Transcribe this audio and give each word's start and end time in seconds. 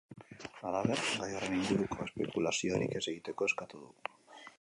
Halaber, 0.67 1.01
gai 1.23 1.27
horren 1.39 1.53
inguruko 1.57 2.07
espekulaziorik 2.07 2.97
ez 3.01 3.03
egiteko 3.13 3.49
eskatu 3.53 3.83
du. 3.83 4.15